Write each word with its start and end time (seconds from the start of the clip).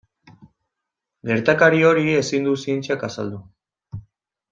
Gertakari 1.31 1.83
hori 1.89 2.05
ezin 2.21 2.47
du 2.49 2.55
zientziak 2.65 3.05
azaldu. 3.09 3.43